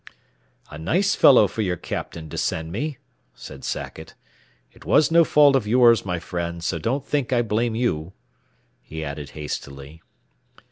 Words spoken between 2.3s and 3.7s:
to send me," said